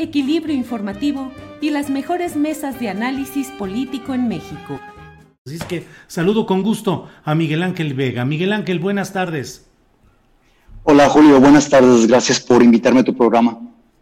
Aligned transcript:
equilibrio 0.00 0.54
informativo 0.54 1.30
y 1.60 1.70
las 1.70 1.90
mejores 1.90 2.36
mesas 2.36 2.80
de 2.80 2.88
análisis 2.88 3.48
político 3.48 4.14
en 4.14 4.28
México. 4.28 4.80
Así 5.46 5.56
es 5.56 5.64
que 5.64 5.84
saludo 6.06 6.46
con 6.46 6.62
gusto 6.62 7.08
a 7.24 7.34
Miguel 7.34 7.62
Ángel 7.62 7.94
Vega. 7.94 8.24
Miguel 8.24 8.52
Ángel, 8.52 8.78
buenas 8.78 9.12
tardes. 9.12 9.66
Hola 10.84 11.08
Julio, 11.08 11.40
buenas 11.40 11.68
tardes. 11.68 12.06
Gracias 12.06 12.40
por 12.40 12.62
invitarme 12.62 13.00
a 13.00 13.04
tu 13.04 13.14
programa. 13.14 13.58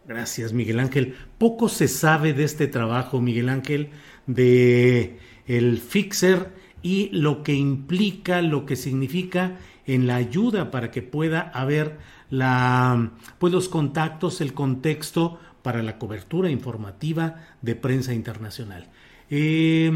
Gracias, 0.07 0.53
Miguel 0.53 0.79
Ángel. 0.79 1.15
Poco 1.37 1.69
se 1.69 1.87
sabe 1.87 2.33
de 2.33 2.43
este 2.43 2.67
trabajo, 2.67 3.21
Miguel 3.21 3.49
Ángel, 3.49 3.89
de 4.25 5.19
el 5.45 5.79
fixer 5.79 6.53
y 6.81 7.09
lo 7.11 7.43
que 7.43 7.53
implica, 7.53 8.41
lo 8.41 8.65
que 8.65 8.75
significa 8.75 9.57
en 9.85 10.07
la 10.07 10.15
ayuda 10.15 10.71
para 10.71 10.91
que 10.91 11.01
pueda 11.01 11.41
haber 11.53 11.97
la, 12.29 13.11
pues 13.37 13.51
los 13.51 13.69
contactos, 13.69 14.39
el 14.41 14.53
contexto 14.53 15.39
para 15.61 15.83
la 15.83 15.97
cobertura 15.97 16.49
informativa 16.49 17.47
de 17.61 17.75
prensa 17.75 18.13
internacional. 18.13 18.87
Eh, 19.29 19.91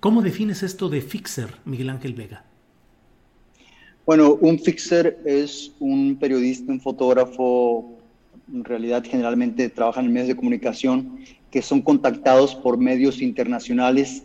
¿Cómo 0.00 0.22
defines 0.22 0.62
esto 0.62 0.88
de 0.88 1.00
fixer, 1.00 1.48
Miguel 1.64 1.90
Ángel 1.90 2.14
Vega? 2.14 2.44
Bueno, 4.06 4.38
un 4.40 4.58
fixer 4.58 5.18
es 5.26 5.72
un 5.80 6.16
periodista, 6.16 6.72
un 6.72 6.80
fotógrafo, 6.80 7.98
en 8.52 8.64
realidad 8.64 9.04
generalmente 9.04 9.68
trabajan 9.68 10.06
en 10.06 10.12
medios 10.12 10.28
de 10.28 10.36
comunicación, 10.36 11.18
que 11.50 11.62
son 11.62 11.82
contactados 11.82 12.54
por 12.54 12.78
medios 12.78 13.20
internacionales 13.20 14.22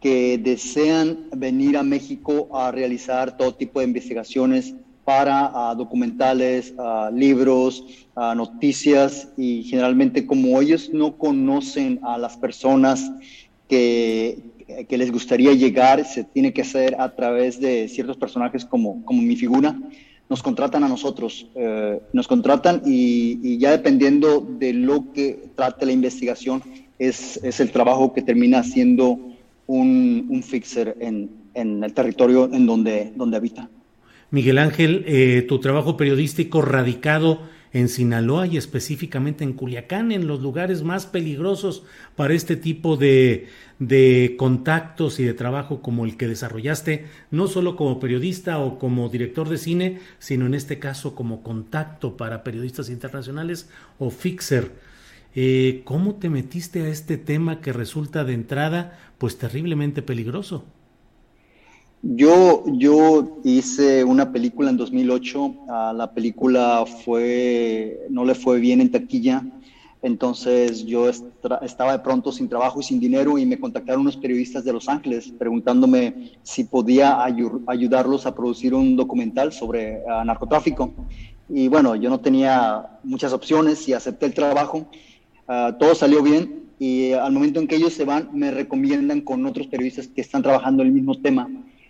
que 0.00 0.38
desean 0.38 1.24
venir 1.34 1.76
a 1.76 1.82
México 1.82 2.48
a 2.56 2.70
realizar 2.70 3.36
todo 3.36 3.54
tipo 3.54 3.80
de 3.80 3.86
investigaciones 3.86 4.74
para 5.06 5.74
documentales, 5.76 6.74
libros, 7.12 7.84
noticias 8.16 9.28
y 9.36 9.62
generalmente 9.62 10.26
como 10.26 10.60
ellos 10.60 10.90
no 10.92 11.16
conocen 11.16 12.00
a 12.02 12.18
las 12.18 12.36
personas 12.36 13.10
que, 13.68 14.38
que, 14.88 14.98
les 14.98 15.12
gustaría 15.12 15.52
llegar, 15.52 16.04
se 16.04 16.24
tiene 16.24 16.52
que 16.52 16.62
hacer 16.62 17.00
a 17.00 17.14
través 17.14 17.60
de 17.60 17.88
ciertos 17.88 18.16
personajes 18.16 18.64
como, 18.64 19.04
como 19.04 19.22
mi 19.22 19.36
figura, 19.36 19.78
nos 20.28 20.42
contratan 20.42 20.82
a 20.82 20.88
nosotros, 20.88 21.46
eh, 21.54 22.00
nos 22.12 22.26
contratan 22.26 22.82
y, 22.84 23.38
y, 23.42 23.58
ya 23.58 23.70
dependiendo 23.70 24.40
de 24.40 24.72
lo 24.72 25.12
que 25.12 25.50
trate 25.54 25.86
la 25.86 25.92
investigación, 25.92 26.62
es, 26.98 27.38
es 27.44 27.60
el 27.60 27.70
trabajo 27.70 28.12
que 28.12 28.22
termina 28.22 28.64
siendo 28.64 29.20
un, 29.68 30.26
un 30.28 30.42
fixer 30.42 30.96
en, 31.00 31.30
en, 31.54 31.84
el 31.84 31.92
territorio 31.94 32.52
en 32.52 32.66
donde, 32.66 33.12
donde 33.14 33.36
habita. 33.36 33.68
Miguel 34.30 34.58
Ángel, 34.58 35.04
eh, 35.06 35.44
tu 35.48 35.60
trabajo 35.60 35.96
periodístico 35.96 36.62
radicado 36.62 37.42
en 37.72 37.88
Sinaloa 37.88 38.46
y 38.46 38.56
específicamente 38.56 39.44
en 39.44 39.52
Culiacán, 39.52 40.10
en 40.10 40.26
los 40.26 40.40
lugares 40.40 40.82
más 40.82 41.06
peligrosos 41.06 41.84
para 42.16 42.34
este 42.34 42.56
tipo 42.56 42.96
de, 42.96 43.48
de, 43.78 44.34
contactos 44.38 45.20
y 45.20 45.24
de 45.24 45.34
trabajo 45.34 45.82
como 45.82 46.04
el 46.06 46.16
que 46.16 46.26
desarrollaste, 46.26 47.06
no 47.30 47.46
solo 47.48 47.76
como 47.76 48.00
periodista 48.00 48.58
o 48.58 48.78
como 48.78 49.08
director 49.10 49.48
de 49.48 49.58
cine, 49.58 50.00
sino 50.18 50.46
en 50.46 50.54
este 50.54 50.78
caso 50.78 51.14
como 51.14 51.42
contacto 51.42 52.16
para 52.16 52.42
periodistas 52.42 52.88
internacionales 52.88 53.68
o 53.98 54.10
fixer. 54.10 54.72
Eh, 55.34 55.82
¿Cómo 55.84 56.14
te 56.14 56.30
metiste 56.30 56.82
a 56.82 56.88
este 56.88 57.18
tema 57.18 57.60
que 57.60 57.74
resulta 57.74 58.24
de 58.24 58.32
entrada 58.32 58.98
pues 59.18 59.36
terriblemente 59.36 60.00
peligroso? 60.00 60.64
Yo, 62.02 62.64
yo 62.66 63.40
hice 63.42 64.04
una 64.04 64.30
película 64.32 64.70
en 64.70 64.76
2008, 64.76 65.54
ah, 65.68 65.92
la 65.96 66.12
película 66.12 66.84
fue, 67.04 68.06
no 68.10 68.24
le 68.24 68.34
fue 68.34 68.60
bien 68.60 68.80
en 68.80 68.92
taquilla, 68.92 69.42
entonces 70.02 70.84
yo 70.84 71.08
estaba 71.08 71.92
de 71.92 71.98
pronto 71.98 72.30
sin 72.30 72.48
trabajo 72.48 72.80
y 72.80 72.84
sin 72.84 73.00
dinero 73.00 73.38
y 73.38 73.46
me 73.46 73.58
contactaron 73.58 74.02
unos 74.02 74.16
periodistas 74.16 74.62
de 74.62 74.72
Los 74.72 74.88
Ángeles 74.88 75.32
preguntándome 75.36 76.32
si 76.42 76.64
podía 76.64 77.24
ayudarlos 77.24 78.26
a 78.26 78.34
producir 78.34 78.74
un 78.74 78.94
documental 78.94 79.52
sobre 79.52 80.02
ah, 80.08 80.22
narcotráfico. 80.24 80.92
Y 81.48 81.68
bueno, 81.68 81.96
yo 81.96 82.10
no 82.10 82.20
tenía 82.20 82.98
muchas 83.04 83.32
opciones 83.32 83.88
y 83.88 83.94
acepté 83.94 84.26
el 84.26 84.34
trabajo. 84.34 84.86
Ah, 85.48 85.74
todo 85.78 85.94
salió 85.94 86.22
bien 86.22 86.66
y 86.78 87.12
al 87.12 87.32
momento 87.32 87.58
en 87.58 87.66
que 87.66 87.76
ellos 87.76 87.94
se 87.94 88.04
van 88.04 88.28
me 88.32 88.50
recomiendan 88.50 89.22
con 89.22 89.44
otros 89.46 89.66
periodistas 89.66 90.08
que 90.08 90.20
están 90.20 90.42
trabajando 90.42 90.82
el 90.82 90.92
mismo 90.92 91.18
tema 91.20 91.48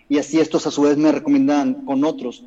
y 0.09 0.19
así 0.19 0.39
estos 0.39 0.67
a 0.67 0.71
su 0.71 0.83
vez 0.83 0.97
me 0.97 1.12
recomiendan 1.12 1.84
con 1.84 2.05
otros. 2.05 2.44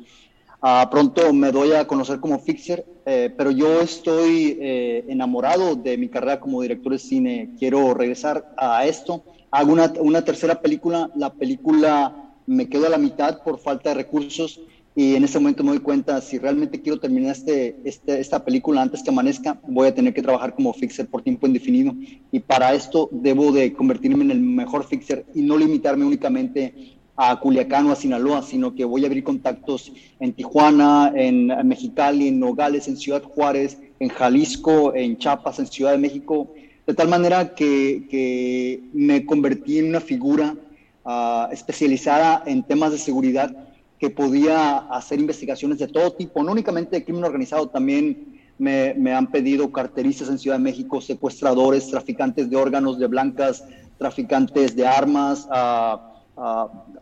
Uh, 0.62 0.90
pronto 0.90 1.32
me 1.32 1.50
doy 1.52 1.72
a 1.72 1.86
conocer 1.86 2.20
como 2.20 2.38
fixer, 2.38 2.84
eh, 3.06 3.32
pero 3.34 3.50
yo 3.50 3.80
estoy 3.80 4.58
eh, 4.60 5.04
enamorado 5.08 5.74
de 5.74 5.96
mi 5.96 6.08
carrera 6.08 6.38
como 6.38 6.60
director 6.60 6.92
de 6.92 6.98
cine. 6.98 7.50
Quiero 7.58 7.94
regresar 7.94 8.52
a 8.58 8.84
esto. 8.84 9.24
Hago 9.50 9.72
una, 9.72 9.90
una, 10.00 10.22
tercera 10.22 10.60
película. 10.60 11.10
La 11.16 11.32
película 11.32 12.34
me 12.46 12.68
quedo 12.68 12.86
a 12.86 12.90
la 12.90 12.98
mitad 12.98 13.42
por 13.42 13.58
falta 13.58 13.88
de 13.88 13.94
recursos 13.94 14.60
y 14.94 15.14
en 15.14 15.24
ese 15.24 15.38
momento 15.38 15.64
me 15.64 15.70
doy 15.70 15.78
cuenta 15.78 16.20
si 16.20 16.38
realmente 16.38 16.82
quiero 16.82 17.00
terminar 17.00 17.32
este, 17.32 17.76
este, 17.84 18.20
esta 18.20 18.44
película 18.44 18.82
antes 18.82 19.02
que 19.02 19.08
amanezca, 19.08 19.58
voy 19.66 19.88
a 19.88 19.94
tener 19.94 20.12
que 20.12 20.20
trabajar 20.20 20.54
como 20.54 20.74
fixer 20.74 21.06
por 21.06 21.22
tiempo 21.22 21.46
indefinido. 21.46 21.94
Y 22.30 22.40
para 22.40 22.74
esto 22.74 23.08
debo 23.12 23.50
de 23.50 23.72
convertirme 23.72 24.24
en 24.24 24.32
el 24.32 24.40
mejor 24.40 24.84
fixer 24.84 25.24
y 25.34 25.40
no 25.40 25.56
limitarme 25.56 26.04
únicamente 26.04 26.99
a 27.22 27.38
Culiacán 27.38 27.86
o 27.86 27.92
a 27.92 27.96
Sinaloa, 27.96 28.40
sino 28.40 28.74
que 28.74 28.82
voy 28.82 29.04
a 29.04 29.06
abrir 29.08 29.22
contactos 29.22 29.92
en 30.20 30.32
Tijuana, 30.32 31.12
en 31.14 31.48
Mexicali, 31.68 32.28
en 32.28 32.40
Nogales, 32.40 32.88
en 32.88 32.96
Ciudad 32.96 33.22
Juárez, 33.22 33.76
en 33.98 34.08
Jalisco, 34.08 34.94
en 34.94 35.18
Chiapas, 35.18 35.58
en 35.58 35.66
Ciudad 35.66 35.92
de 35.92 35.98
México, 35.98 36.54
de 36.86 36.94
tal 36.94 37.08
manera 37.08 37.54
que, 37.54 38.80
me 38.94 39.26
convertí 39.26 39.80
en 39.80 39.90
una 39.90 40.00
figura 40.00 40.56
uh, 41.04 41.52
especializada 41.52 42.42
en 42.46 42.62
temas 42.62 42.92
de 42.92 42.98
seguridad 42.98 43.54
que 43.98 44.08
podía 44.08 44.78
hacer 44.78 45.20
investigaciones 45.20 45.78
de 45.78 45.88
todo 45.88 46.12
tipo, 46.12 46.42
no 46.42 46.52
únicamente 46.52 46.96
de 46.96 47.04
crimen 47.04 47.24
organizado, 47.24 47.68
también 47.68 48.40
me, 48.56 48.94
me, 48.94 49.12
han 49.12 49.26
pedido 49.26 49.70
carteristas 49.70 50.30
en 50.30 50.38
Ciudad 50.38 50.56
de 50.56 50.62
México, 50.62 51.02
secuestradores, 51.02 51.90
traficantes 51.90 52.48
de 52.48 52.56
órganos, 52.56 52.98
de 52.98 53.08
blancas, 53.08 53.62
traficantes 53.98 54.74
de 54.74 54.86
armas, 54.86 55.46
uh, 55.50 56.09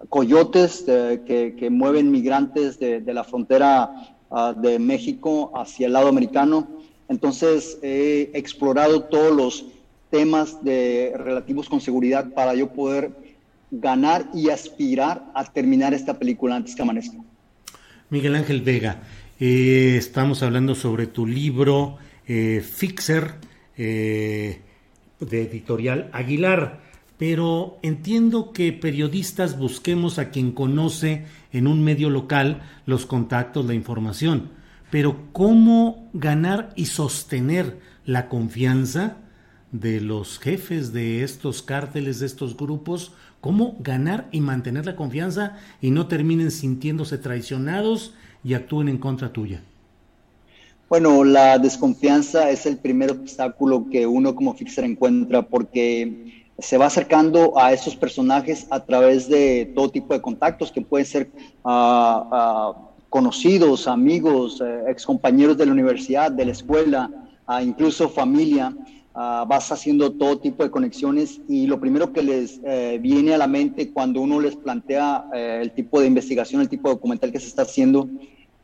coyotes 0.09 0.85
que, 0.87 1.69
mueven 1.71 2.11
migrantes 2.11 2.79
de, 2.79 3.01
la 3.13 3.25
frontera 3.25 4.17
de 4.57 4.79
México 4.79 5.53
hacia 5.55 5.87
el 5.87 5.93
lado 5.93 6.09
americano. 6.09 6.69
Entonces 7.09 7.79
he 7.83 8.31
explorado 8.35 9.05
todos 9.05 9.35
los 9.35 9.67
temas 10.11 10.59
relativos 10.65 11.69
con 11.69 11.81
seguridad 11.81 12.33
para 12.33 12.55
yo 12.55 12.73
poder 12.73 13.13
ganar 13.71 14.29
y 14.35 14.49
aspirar 14.49 15.25
a 15.35 15.45
terminar 15.45 15.93
esta 15.95 16.19
película 16.19 16.57
antes 16.57 16.75
que 16.75 16.83
amanezca. 16.83 17.19
Miguel 18.11 18.35
Ángel 18.35 18.63
Vega, 18.63 19.03
eh, 19.39 19.97
estamos 19.99 20.43
hablando 20.43 20.75
sobre 20.75 21.07
tu 21.07 21.27
libro 21.27 21.97
Fixer 22.27 23.35
de 23.77 24.61
editorial 25.21 26.11
Aguilar 26.13 26.88
pero 27.19 27.79
entiendo 27.83 28.53
que 28.53 28.73
periodistas 28.73 29.59
busquemos 29.59 30.19
a 30.19 30.31
quien 30.31 30.53
conoce 30.53 31.25
en 31.53 31.67
un 31.67 31.83
medio 31.83 32.11
local 32.11 32.63
los 32.87 33.07
contactos, 33.07 33.67
la 33.67 33.75
información. 33.75 34.51
Pero 34.91 35.17
¿cómo 35.33 36.09
ganar 36.15 36.73
y 36.77 36.87
sostener 36.87 37.81
la 38.07 38.29
confianza 38.29 39.17
de 39.73 40.01
los 40.01 40.39
jefes 40.39 40.93
de 40.93 41.25
estos 41.25 41.61
cárteles, 41.63 42.21
de 42.21 42.27
estos 42.27 42.57
grupos? 42.57 43.13
¿Cómo 43.41 43.77
ganar 43.81 44.29
y 44.31 44.41
mantener 44.41 44.87
la 44.87 44.97
confianza 44.97 45.59
y 45.83 45.91
no 45.91 46.07
terminen 46.07 46.53
sintiéndose 46.53 47.19
traicionados 47.19 48.15
y 48.45 48.55
actúen 48.55 48.89
en 48.89 48.99
contra 48.99 49.33
tuya? 49.33 49.63
Bueno, 50.89 51.23
la 51.23 51.59
desconfianza 51.59 52.49
es 52.51 52.65
el 52.65 52.79
primer 52.79 53.11
obstáculo 53.11 53.87
que 53.91 54.07
uno 54.07 54.35
como 54.35 54.55
fixer 54.55 54.85
encuentra 54.85 55.43
porque 55.43 56.47
se 56.59 56.77
va 56.77 56.87
acercando 56.87 57.57
a 57.59 57.73
esos 57.73 57.95
personajes 57.95 58.67
a 58.71 58.85
través 58.85 59.29
de 59.29 59.73
todo 59.75 59.91
tipo 59.91 60.13
de 60.13 60.21
contactos 60.21 60.73
que 60.73 60.83
pueden 60.83 61.07
ser 61.07 61.31
ah, 61.65 62.29
ah, 62.33 62.89
conocidos, 63.09 63.87
amigos, 63.87 64.61
eh, 64.61 64.83
excompañeros 64.89 65.57
de 65.57 65.67
la 65.67 65.73
universidad, 65.73 66.33
de 66.33 66.47
la 66.47 66.53
escuela, 66.53 67.11
ah, 67.47 67.63
incluso 67.63 68.09
familia. 68.09 68.75
vas 69.15 69.73
haciendo 69.73 70.13
todo 70.13 70.39
tipo 70.39 70.63
de 70.63 70.71
conexiones 70.71 71.41
y 71.49 71.67
lo 71.67 71.81
primero 71.81 72.13
que 72.13 72.23
les 72.23 72.61
eh, 72.63 73.01
viene 73.03 73.35
a 73.35 73.39
la 73.39 73.49
mente 73.49 73.91
cuando 73.93 74.21
uno 74.21 74.39
les 74.39 74.55
plantea 74.55 75.25
eh, 75.35 75.59
el 75.61 75.73
tipo 75.73 76.01
de 76.01 76.07
investigación, 76.07 76.61
el 76.61 76.69
tipo 76.69 76.89
documental 76.89 77.33
que 77.33 77.41
se 77.41 77.49
está 77.49 77.63
haciendo, 77.63 78.09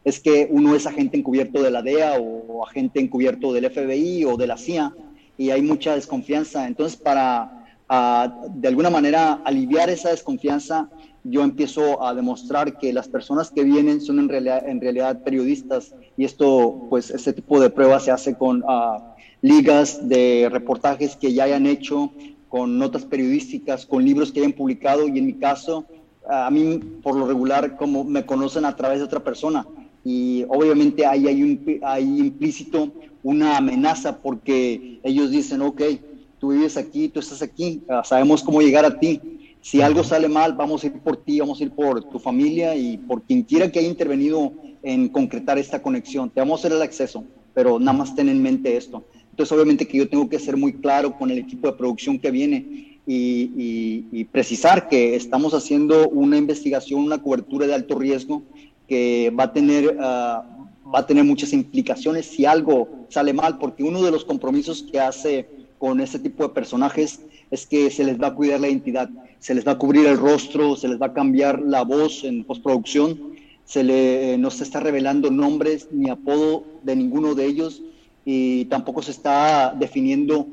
es 0.04 0.20
que 0.20 0.46
uno 0.48 0.76
es 0.76 0.86
agente 0.86 1.16
encubierto 1.16 1.60
de 1.60 1.72
la 1.72 1.82
DEA 1.82 2.20
o 2.20 2.64
agente 2.64 3.00
encubierto 3.00 3.52
del 3.52 3.68
FBI 3.68 4.26
o 4.26 4.36
de 4.36 4.46
la 4.46 4.56
CIA 4.56 4.94
y 5.36 5.50
hay 5.50 5.62
mucha 5.62 5.96
desconfianza. 5.96 6.68
Entonces, 6.68 6.96
para 6.96 7.63
de 7.88 8.68
alguna 8.68 8.90
manera 8.90 9.40
aliviar 9.44 9.90
esa 9.90 10.10
desconfianza, 10.10 10.88
yo 11.22 11.42
empiezo 11.42 12.02
a 12.02 12.14
demostrar 12.14 12.78
que 12.78 12.92
las 12.92 13.08
personas 13.08 13.50
que 13.50 13.64
vienen 13.64 14.00
son 14.00 14.18
en 14.18 14.28
realidad, 14.28 14.68
en 14.68 14.80
realidad 14.80 15.22
periodistas 15.22 15.94
y 16.16 16.24
esto, 16.24 16.86
pues, 16.90 17.10
este 17.10 17.32
tipo 17.32 17.60
de 17.60 17.70
pruebas 17.70 18.04
se 18.04 18.10
hace 18.10 18.36
con 18.36 18.62
ah, 18.68 19.14
ligas 19.40 20.06
de 20.08 20.48
reportajes 20.50 21.16
que 21.16 21.32
ya 21.32 21.44
hayan 21.44 21.66
hecho, 21.66 22.10
con 22.48 22.78
notas 22.78 23.04
periodísticas, 23.04 23.84
con 23.86 24.04
libros 24.04 24.32
que 24.32 24.40
hayan 24.40 24.52
publicado 24.52 25.08
y 25.08 25.18
en 25.18 25.26
mi 25.26 25.34
caso, 25.34 25.86
a 26.28 26.50
mí 26.50 26.78
por 27.02 27.16
lo 27.16 27.26
regular 27.26 27.76
como 27.76 28.04
me 28.04 28.24
conocen 28.24 28.64
a 28.64 28.76
través 28.76 28.98
de 28.98 29.04
otra 29.04 29.20
persona. 29.20 29.66
Y 30.04 30.44
obviamente 30.48 31.06
ahí 31.06 31.26
hay, 31.26 31.42
un, 31.42 31.80
hay 31.82 32.04
implícito 32.04 32.92
una 33.22 33.56
amenaza 33.56 34.18
porque 34.18 35.00
ellos 35.02 35.30
dicen, 35.30 35.62
ok, 35.62 35.82
tú 36.44 36.50
vives 36.50 36.76
aquí, 36.76 37.08
tú 37.08 37.20
estás 37.20 37.40
aquí, 37.40 37.82
ah, 37.88 38.02
sabemos 38.04 38.42
cómo 38.42 38.60
llegar 38.60 38.84
a 38.84 39.00
ti. 39.00 39.18
Si 39.62 39.80
algo 39.80 40.04
sale 40.04 40.28
mal, 40.28 40.52
vamos 40.52 40.84
a 40.84 40.88
ir 40.88 40.92
por 41.00 41.16
ti, 41.16 41.40
vamos 41.40 41.58
a 41.58 41.64
ir 41.64 41.70
por 41.70 42.04
tu 42.04 42.18
familia 42.18 42.76
y 42.76 42.98
por 42.98 43.22
quien 43.22 43.44
quiera 43.44 43.72
que 43.72 43.78
haya 43.78 43.88
intervenido 43.88 44.52
en 44.82 45.08
concretar 45.08 45.56
esta 45.56 45.80
conexión. 45.80 46.28
Te 46.28 46.40
vamos 46.40 46.60
a 46.60 46.60
hacer 46.60 46.76
el 46.76 46.82
acceso, 46.82 47.24
pero 47.54 47.78
nada 47.78 47.96
más 47.96 48.14
ten 48.14 48.28
en 48.28 48.42
mente 48.42 48.76
esto. 48.76 49.04
Entonces, 49.30 49.52
obviamente 49.52 49.88
que 49.88 49.96
yo 49.96 50.06
tengo 50.06 50.28
que 50.28 50.38
ser 50.38 50.58
muy 50.58 50.74
claro 50.74 51.16
con 51.16 51.30
el 51.30 51.38
equipo 51.38 51.66
de 51.66 51.78
producción 51.78 52.18
que 52.18 52.30
viene 52.30 53.00
y, 53.06 54.24
precisar 54.30 54.90
que 54.90 55.16
estamos 55.16 55.54
haciendo 55.54 56.10
una 56.10 56.36
investigación, 56.36 57.00
una 57.00 57.22
cobertura 57.22 57.66
de 57.66 57.72
alto 57.72 57.98
riesgo 57.98 58.42
que 58.86 59.32
va 59.34 59.44
a 59.44 59.52
tener... 59.54 59.96
Ah, 59.98 60.50
va 60.94 60.98
a 60.98 61.06
tener 61.06 61.24
muchas 61.24 61.54
implicaciones 61.54 62.26
si 62.26 62.44
algo 62.44 63.06
sale 63.08 63.32
mal, 63.32 63.58
porque 63.58 63.82
uno 63.82 64.02
de 64.02 64.10
los 64.10 64.24
compromisos 64.24 64.82
que 64.82 65.00
hace 65.00 65.48
con 65.78 66.00
ese 66.00 66.18
tipo 66.18 66.42
de 66.44 66.54
personajes 66.54 67.20
es 67.50 67.66
que 67.66 67.90
se 67.90 68.04
les 68.04 68.20
va 68.20 68.28
a 68.28 68.34
cuidar 68.34 68.60
la 68.60 68.68
identidad, 68.68 69.08
se 69.38 69.54
les 69.54 69.66
va 69.66 69.72
a 69.72 69.78
cubrir 69.78 70.06
el 70.06 70.18
rostro, 70.18 70.76
se 70.76 70.88
les 70.88 71.00
va 71.00 71.06
a 71.06 71.12
cambiar 71.12 71.60
la 71.60 71.82
voz 71.82 72.24
en 72.24 72.44
postproducción, 72.44 73.34
se 73.64 73.82
le, 73.82 74.34
eh, 74.34 74.38
no 74.38 74.50
se 74.50 74.64
está 74.64 74.80
revelando 74.80 75.30
nombres 75.30 75.88
ni 75.90 76.10
apodo 76.10 76.64
de 76.82 76.96
ninguno 76.96 77.34
de 77.34 77.46
ellos 77.46 77.82
y 78.24 78.66
tampoco 78.66 79.02
se 79.02 79.10
está 79.10 79.74
definiendo 79.78 80.46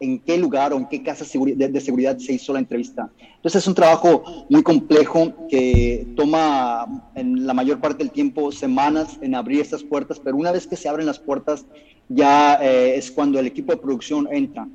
en 0.00 0.18
qué 0.18 0.36
lugar 0.36 0.72
o 0.72 0.76
en 0.76 0.86
qué 0.86 1.02
casa 1.02 1.24
de, 1.24 1.80
seguridad 1.80 2.18
se 2.18 2.34
hizo 2.34 2.52
la 2.52 2.58
entrevista. 2.58 3.10
Entonces 3.36 3.62
es 3.62 3.68
un 3.68 3.74
trabajo 3.74 4.46
muy 4.48 4.62
complejo 4.62 5.32
que 5.48 6.06
toma 6.16 7.10
en 7.14 7.46
la 7.46 7.54
mayor 7.54 7.80
parte 7.80 7.98
del 7.98 8.10
tiempo 8.10 8.52
semanas 8.52 9.18
en 9.20 9.34
abrir 9.34 9.60
estas 9.60 9.82
puertas, 9.82 10.20
pero 10.22 10.36
una 10.36 10.52
vez 10.52 10.66
que 10.66 10.76
se 10.76 10.88
abren 10.88 11.06
las 11.06 11.18
puertas 11.18 11.64
ya 12.08 12.54
eh, 12.62 12.96
es 12.96 13.10
cuando 13.10 13.38
el 13.38 13.46
equipo 13.46 13.72
de 13.72 13.78
producción 13.78 14.28
entra. 14.30 14.68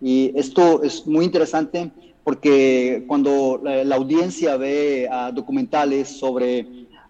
Y 0.00 0.32
esto 0.34 0.82
es 0.82 1.06
muy 1.06 1.24
interesante 1.24 1.90
porque 2.22 3.04
cuando 3.06 3.60
la, 3.62 3.94
audiencia 3.94 4.56
ve 4.56 5.08
documentales 5.32 6.08
sobre 6.08 6.66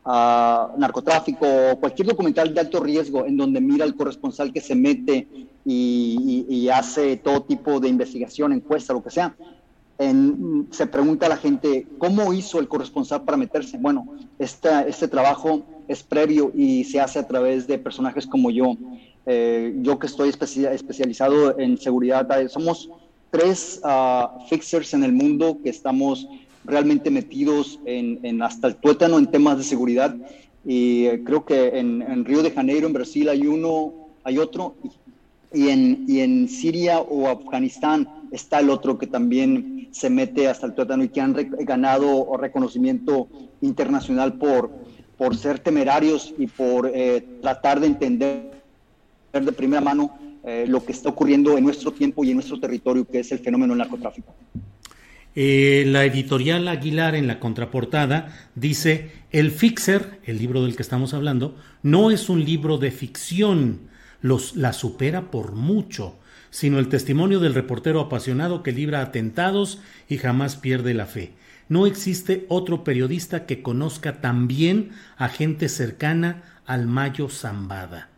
narcotráfico 0.07 1.47
o 1.73 1.81
cualquier 1.81 2.09
documental 2.09 2.55
de 2.55 2.61
alto 2.61 2.81
riesgo 2.81 3.27
en 3.27 3.37
donde 3.37 3.61
mira 3.61 3.85
al 3.85 3.97
corresponsal 3.97 4.53
que 4.53 4.61
se 4.61 4.75
mete 4.75 5.27
y, 5.65 6.69
hace 6.69 7.17
todo 7.17 7.43
tipo 7.43 7.81
de 7.81 7.89
investigación, 7.89 8.53
encuesta, 8.53 8.93
lo 8.93 9.03
que 9.03 9.11
sea, 9.11 9.35
se 10.71 10.87
pregunta 10.87 11.27
a 11.27 11.31
la 11.31 11.37
gente, 11.37 11.87
¿cómo 11.99 12.33
hizo 12.33 12.61
el 12.61 12.69
corresponsal 12.69 13.23
para 13.23 13.37
meterse? 13.37 13.79
Bueno, 13.79 14.07
este 14.39 15.09
trabajo 15.09 15.63
es 15.89 16.03
previo 16.03 16.53
y 16.55 16.85
se 16.85 17.01
hace 17.01 17.19
a 17.19 17.27
través 17.27 17.67
de 17.67 17.79
personajes 17.79 18.27
como 18.27 18.51
yo. 18.51 18.77
Eh, 19.29 19.75
yo 19.83 19.99
que 19.99 20.07
estoy 20.07 20.29
especializado 20.29 21.59
en 21.59 21.79
seguridad, 21.79 22.31
eh, 22.41 22.49
somos 22.49 22.89
tres 23.33 23.81
uh, 23.83 24.47
fixers 24.49 24.95
en 24.95 25.03
el 25.03 25.13
mundo 25.13 25.59
que 25.65 25.69
estamos 25.69 26.29
realmente 26.65 27.11
metidos 27.11 27.81
en, 27.85 28.41
hasta 28.41 28.69
el 28.69 28.77
tuétano 28.77 29.19
en 29.19 29.27
temas 29.27 29.59
de 29.59 29.65
seguridad. 29.65 30.17
Y 30.65 31.07
eh, 31.07 31.23
creo 31.25 31.45
que 31.45 31.79
en, 31.79 32.25
Río 32.25 32.43
de 32.43 32.53
Janeiro, 32.53 32.87
en 32.87 32.93
Brasil, 32.93 33.29
hay 33.29 33.47
uno, 33.47 33.93
hay 34.23 34.39
otro, 34.39 34.77
y 35.53 35.69
en, 35.69 36.05
y 36.09 36.21
en 36.21 36.49
Siria 36.49 37.01
o 37.01 37.29
Afganistán 37.29 38.09
está 38.31 38.61
el 38.61 38.71
otro 38.71 38.97
que 38.97 39.07
también 39.09 39.89
se 39.91 40.09
mete 40.09 40.49
hasta 40.49 40.67
el 40.67 40.75
tuétano 40.75 41.03
y 41.05 41.09
que 41.09 41.21
han 41.21 41.35
ganado 41.61 42.37
reconocimiento 42.37 43.29
internacional 43.61 44.35
por, 44.35 44.71
por 45.17 45.37
ser 45.37 45.59
temerarios 45.61 46.35
y 46.37 46.47
por 46.47 46.93
tratar 47.41 47.81
de 47.81 47.87
entender 47.87 48.56
de 49.45 49.53
primera 49.53 49.81
mano 49.81 50.19
eh, 50.49 50.65
lo 50.69 50.85
que 50.85 50.93
está 50.93 51.09
ocurriendo 51.09 51.59
en 51.59 51.65
nuestro 51.65 51.93
tiempo 51.93 52.23
y 52.23 52.31
en 52.31 52.37
nuestro 52.37 52.61
territorio, 52.61 53.05
que 53.05 53.19
es 53.19 53.33
el 53.33 53.41
fenómeno 53.41 53.73
del 53.73 53.79
narcotráfico. 53.79 54.33
Eh, 55.35 55.83
la 55.89 56.05
editorial 56.05 56.69
Aguilar 56.69 57.17
en 57.17 57.27
la 57.27 57.41
contraportada 57.41 58.49
dice, 58.55 59.11
El 59.33 59.51
Fixer, 59.51 60.21
el 60.25 60.39
libro 60.39 60.63
del 60.63 60.77
que 60.77 60.83
estamos 60.83 61.15
hablando, 61.15 61.57
no 61.83 62.13
es 62.13 62.29
un 62.29 62.45
libro 62.45 62.79
de 62.79 62.93
ficción, 62.93 63.89
los, 64.21 64.55
la 64.55 64.73
supera 64.73 65.33
por 65.33 65.51
mucho, 65.53 66.15
sino 66.51 66.79
el 66.79 66.89
testimonio 66.89 67.41
del 67.41 67.53
reportero 67.53 68.01
apasionado 68.01 68.63
que 68.63 68.71
libra 68.71 69.03
atentados 69.03 69.81
y 70.09 70.19
jamás 70.19 70.55
pierde 70.55 70.95
la 70.95 71.07
fe. 71.07 71.33
No 71.69 71.87
existe 71.87 72.47
otro 72.49 72.85
periodista 72.85 73.47
que 73.47 73.63
conozca 73.63 74.21
tan 74.21 74.47
bien 74.47 74.91
a 75.17 75.29
gente 75.29 75.69
cercana 75.69 76.45
al 76.67 76.87
Mayo 76.87 77.29
Zambada 77.29 78.11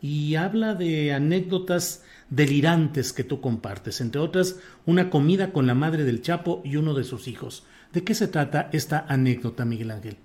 y 0.00 0.34
habla 0.36 0.74
de 0.74 1.12
anécdotas 1.12 2.02
delirantes 2.30 3.12
que 3.12 3.24
tú 3.24 3.40
compartes, 3.40 4.00
entre 4.00 4.20
otras 4.20 4.56
una 4.84 5.10
comida 5.10 5.52
con 5.52 5.66
la 5.66 5.74
madre 5.74 6.04
del 6.04 6.22
Chapo 6.22 6.60
y 6.64 6.76
uno 6.76 6.94
de 6.94 7.04
sus 7.04 7.28
hijos. 7.28 7.64
¿De 7.92 8.04
qué 8.04 8.14
se 8.14 8.28
trata 8.28 8.68
esta 8.72 9.06
anécdota, 9.08 9.64
Miguel 9.64 9.90
Ángel? 9.90 10.16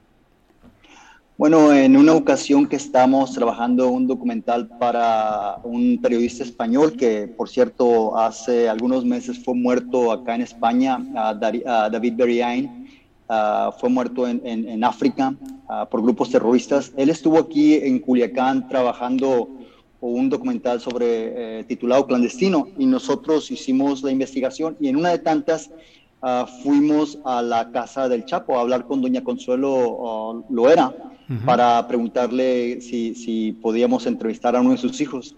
Bueno, 1.37 1.73
en 1.73 1.97
una 1.97 2.13
ocasión 2.13 2.67
que 2.67 2.75
estamos 2.75 3.33
trabajando 3.33 3.87
un 3.89 4.05
documental 4.05 4.67
para 4.77 5.57
un 5.63 5.99
periodista 5.99 6.43
español 6.43 6.93
que, 6.93 7.27
por 7.27 7.49
cierto, 7.49 8.15
hace 8.15 8.69
algunos 8.69 9.05
meses 9.05 9.43
fue 9.43 9.55
muerto 9.55 10.11
acá 10.11 10.35
en 10.35 10.41
España, 10.41 10.99
David 11.39 12.13
Beriain, 12.15 12.87
fue 13.79 13.89
muerto 13.89 14.27
en, 14.27 14.83
África 14.83 15.33
por 15.89 16.03
grupos 16.03 16.29
terroristas. 16.29 16.91
Él 16.97 17.09
estuvo 17.09 17.39
aquí 17.39 17.75
en 17.75 17.99
Culiacán 17.99 18.67
trabajando 18.67 19.49
un 20.01 20.29
documental 20.29 20.81
sobre 20.81 21.59
eh, 21.59 21.63
titulado 21.63 22.07
Clandestino 22.07 22.67
y 22.77 22.87
nosotros 22.87 23.51
hicimos 23.51 24.03
la 24.03 24.11
investigación 24.11 24.75
y 24.79 24.89
en 24.89 24.95
una 24.95 25.09
de 25.09 25.19
tantas 25.19 25.69
ah, 26.21 26.47
fuimos 26.63 27.19
a 27.23 27.41
la 27.41 27.71
casa 27.71 28.09
del 28.09 28.25
Chapo 28.25 28.57
a 28.57 28.61
hablar 28.61 28.85
con 28.85 29.01
doña 29.01 29.23
Consuelo 29.23 29.71
uh, 29.71 30.43
Loera 30.49 30.93
para 31.45 31.87
preguntarle 31.87 32.81
si, 32.81 33.15
si, 33.15 33.53
podíamos 33.53 34.05
entrevistar 34.05 34.53
a 34.53 34.59
uno 34.59 34.71
de 34.71 34.77
sus 34.77 34.99
hijos. 34.99 35.33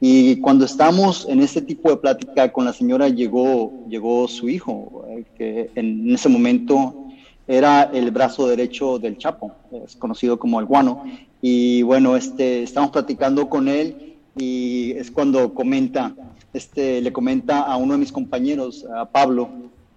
Y 0.00 0.36
cuando 0.36 0.64
estamos 0.64 1.26
en 1.28 1.40
este 1.40 1.60
tipo 1.60 1.90
de 1.90 1.96
plática 1.96 2.52
con 2.52 2.64
la 2.64 2.72
señora 2.72 3.08
llegó, 3.08 3.72
llegó 3.88 4.28
su 4.28 4.48
hijo, 4.48 5.04
eh, 5.08 5.24
que 5.36 5.70
en 5.74 6.12
ese 6.14 6.28
momento 6.28 7.01
era 7.46 7.82
el 7.92 8.10
brazo 8.10 8.46
derecho 8.46 8.98
del 8.98 9.18
Chapo, 9.18 9.52
es 9.84 9.96
conocido 9.96 10.38
como 10.38 10.60
el 10.60 10.66
guano. 10.66 11.04
Y 11.40 11.82
bueno, 11.82 12.16
este, 12.16 12.62
estamos 12.62 12.90
platicando 12.90 13.48
con 13.48 13.68
él 13.68 14.16
y 14.36 14.92
es 14.92 15.10
cuando 15.10 15.52
comenta, 15.52 16.14
este, 16.52 17.00
le 17.00 17.12
comenta 17.12 17.62
a 17.62 17.76
uno 17.76 17.94
de 17.94 17.98
mis 17.98 18.12
compañeros, 18.12 18.86
a 18.94 19.06
Pablo, 19.06 19.48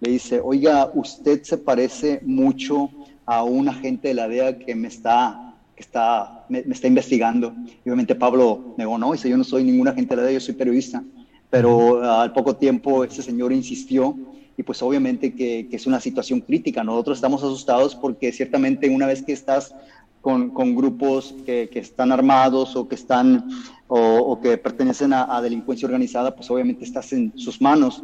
le 0.02 0.12
dice, 0.12 0.42
oiga, 0.44 0.92
usted 0.94 1.44
se 1.44 1.58
parece 1.58 2.22
mucho 2.26 2.90
a 3.26 3.44
un 3.44 3.70
agente 3.70 4.10
de 4.10 4.14
la 4.14 4.28
DEA 4.28 4.60
que 4.60 4.76
me 4.76 4.88
está, 4.88 5.56
que 5.76 5.82
está, 5.82 6.46
me, 6.50 6.60
está 6.60 6.88
investigando. 6.88 7.54
Y 7.84 7.90
obviamente 7.90 8.16
Pablo 8.16 8.76
negó, 8.78 8.98
no, 8.98 9.12
dice, 9.14 9.30
yo 9.30 9.38
no 9.38 9.44
soy 9.44 9.64
ningún 9.64 9.88
agente 9.88 10.16
de 10.16 10.22
la 10.22 10.28
DEA, 10.28 10.40
yo 10.40 10.46
soy 10.46 10.56
periodista. 10.56 11.04
Pero 11.50 12.04
al 12.04 12.34
poco 12.34 12.56
tiempo 12.56 13.04
ese 13.04 13.22
señor 13.22 13.54
insistió 13.54 14.18
y 14.58 14.64
pues 14.64 14.82
obviamente 14.82 15.34
que, 15.34 15.68
que, 15.70 15.76
es 15.76 15.86
una 15.86 16.00
situación 16.00 16.42
crítica. 16.42 16.84
Nosotros 16.84 17.18
estamos 17.18 17.44
asustados 17.44 17.96
porque 17.96 18.32
ciertamente 18.32 18.90
una 18.90 19.06
vez 19.06 19.22
que 19.22 19.34
estás 19.34 19.74
con, 20.22 20.50
con 20.50 20.76
grupos 20.76 21.36
que, 21.46 21.70
que, 21.72 21.80
están 21.80 22.12
armados 22.12 22.76
o 22.76 22.88
que 22.88 22.96
están 22.96 23.48
o, 23.88 24.00
o 24.00 24.40
que 24.40 24.58
pertenecen 24.58 25.14
a, 25.14 25.36
a, 25.36 25.42
delincuencia 25.42 25.86
organizada, 25.86 26.36
pues 26.36 26.50
obviamente 26.50 26.84
estás 26.84 27.14
en 27.14 27.32
sus 27.38 27.62
manos 27.62 28.02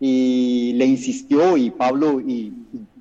y 0.00 0.72
le 0.76 0.86
insistió 0.86 1.58
y 1.58 1.70
Pablo 1.70 2.20
y, 2.20 2.52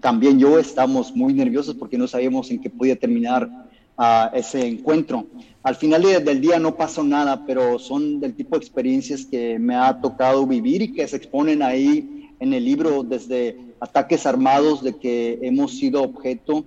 también 0.01 0.39
yo 0.39 0.59
estamos 0.59 1.15
muy 1.15 1.33
nerviosos 1.33 1.75
porque 1.75 1.97
no 1.97 2.07
sabíamos 2.07 2.51
en 2.51 2.61
qué 2.61 2.69
podía 2.69 2.97
terminar 2.97 3.49
uh, 3.97 4.33
ese 4.33 4.65
encuentro. 4.65 5.27
Al 5.61 5.75
final 5.75 6.03
del 6.23 6.39
día 6.39 6.57
no 6.57 6.75
pasó 6.75 7.03
nada, 7.03 7.45
pero 7.45 7.79
son 7.79 8.21
del 8.21 8.33
tipo 8.33 8.57
de 8.57 8.63
experiencias 8.63 9.25
que 9.25 9.59
me 9.59 9.75
ha 9.75 9.99
tocado 9.99 10.47
vivir 10.47 10.81
y 10.81 10.93
que 10.93 11.05
se 11.05 11.17
exponen 11.17 11.61
ahí 11.61 12.18
en 12.39 12.53
el 12.53 12.65
libro 12.65 13.03
desde 13.03 13.57
ataques 13.79 14.25
armados 14.25 14.83
de 14.83 14.97
que 14.97 15.39
hemos 15.41 15.77
sido 15.77 16.03
objeto 16.03 16.57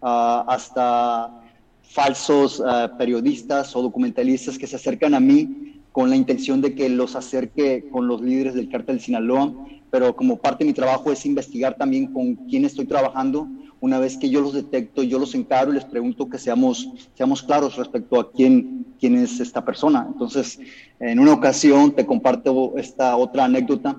uh, 0.00 0.44
hasta 0.46 1.42
falsos 1.82 2.60
uh, 2.60 2.96
periodistas 2.96 3.74
o 3.74 3.82
documentalistas 3.82 4.58
que 4.58 4.66
se 4.66 4.76
acercan 4.76 5.14
a 5.14 5.20
mí 5.20 5.80
con 5.92 6.10
la 6.10 6.16
intención 6.16 6.60
de 6.60 6.74
que 6.74 6.88
los 6.88 7.16
acerque 7.16 7.88
con 7.90 8.06
los 8.06 8.20
líderes 8.20 8.54
del 8.54 8.68
cártel 8.68 8.96
de 8.96 9.02
Sinaloa 9.02 9.52
pero 9.90 10.14
como 10.14 10.36
parte 10.36 10.64
de 10.64 10.68
mi 10.68 10.74
trabajo 10.74 11.10
es 11.12 11.24
investigar 11.26 11.76
también 11.76 12.12
con 12.12 12.34
quién 12.34 12.64
estoy 12.64 12.86
trabajando. 12.86 13.48
Una 13.80 13.98
vez 13.98 14.16
que 14.16 14.28
yo 14.28 14.40
los 14.40 14.52
detecto, 14.52 15.02
yo 15.02 15.18
los 15.18 15.34
encaro 15.34 15.70
y 15.70 15.74
les 15.74 15.84
pregunto 15.84 16.28
que 16.28 16.38
seamos, 16.38 16.88
seamos 17.14 17.42
claros 17.42 17.76
respecto 17.76 18.18
a 18.18 18.30
quién, 18.30 18.86
quién 18.98 19.16
es 19.16 19.38
esta 19.40 19.64
persona. 19.64 20.06
Entonces, 20.06 20.58
en 21.00 21.18
una 21.18 21.32
ocasión 21.32 21.92
te 21.92 22.04
comparto 22.04 22.74
esta 22.76 23.16
otra 23.16 23.44
anécdota. 23.44 23.96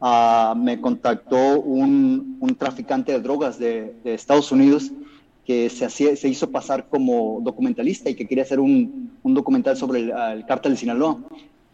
Uh, 0.00 0.54
me 0.56 0.80
contactó 0.80 1.60
un, 1.60 2.38
un, 2.40 2.54
traficante 2.54 3.12
de 3.12 3.20
drogas 3.20 3.58
de, 3.58 3.94
de 4.02 4.14
Estados 4.14 4.50
Unidos 4.50 4.90
que 5.44 5.68
se, 5.68 5.84
hacía, 5.84 6.16
se, 6.16 6.26
hizo 6.26 6.50
pasar 6.50 6.88
como 6.88 7.40
documentalista 7.42 8.08
y 8.08 8.14
que 8.14 8.26
quería 8.26 8.44
hacer 8.44 8.60
un, 8.60 9.10
un 9.22 9.34
documental 9.34 9.76
sobre 9.76 10.00
el, 10.00 10.10
el 10.32 10.46
cártel 10.46 10.72
de 10.72 10.78
Sinaloa. 10.78 11.18